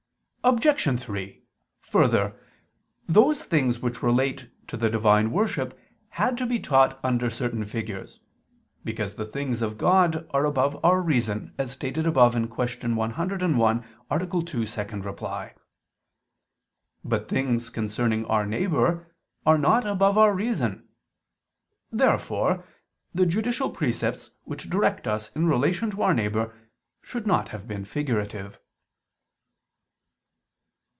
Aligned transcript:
Obj. 0.43 0.99
3: 0.99 1.43
Further, 1.81 2.33
those 3.07 3.43
things 3.43 3.79
which 3.79 4.01
relate 4.01 4.49
to 4.67 4.75
the 4.75 4.89
divine 4.89 5.29
worship 5.29 5.77
had 6.09 6.35
to 6.39 6.47
be 6.47 6.57
taught 6.59 6.99
under 7.05 7.29
certain 7.29 7.63
figures, 7.63 8.19
because 8.83 9.13
the 9.15 9.25
things 9.27 9.61
of 9.61 9.77
God 9.77 10.27
are 10.31 10.45
above 10.45 10.83
our 10.83 10.99
reason, 10.99 11.53
as 11.59 11.69
stated 11.73 12.07
above 12.07 12.31
(Q. 12.33 12.41
101, 12.95 13.85
A. 14.09 14.17
2, 14.27 14.67
ad 14.79 15.17
2). 15.17 15.51
But 17.05 17.29
things 17.29 17.69
concerning 17.69 18.25
our 18.25 18.47
neighbor 18.47 19.13
are 19.45 19.59
not 19.59 19.85
above 19.85 20.17
our 20.17 20.33
reason. 20.33 20.89
Therefore 21.91 22.65
the 23.13 23.27
judicial 23.27 23.69
precepts 23.69 24.31
which 24.45 24.71
direct 24.71 25.07
us 25.07 25.31
in 25.35 25.45
relation 25.47 25.91
to 25.91 26.01
our 26.01 26.15
neighbor 26.15 26.51
should 27.03 27.27
not 27.27 27.49
have 27.49 27.67
been 27.67 27.85
figurative. 27.85 28.59